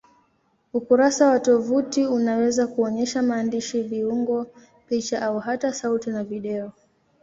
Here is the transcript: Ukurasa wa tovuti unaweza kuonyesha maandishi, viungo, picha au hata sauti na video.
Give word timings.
Ukurasa 0.73 1.29
wa 1.29 1.39
tovuti 1.39 2.05
unaweza 2.05 2.67
kuonyesha 2.67 3.21
maandishi, 3.21 3.81
viungo, 3.83 4.47
picha 4.87 5.21
au 5.25 5.39
hata 5.39 5.73
sauti 5.73 6.09
na 6.09 6.23
video. 6.23 6.71